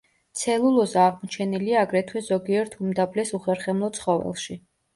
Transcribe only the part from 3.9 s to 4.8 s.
ცხოველში.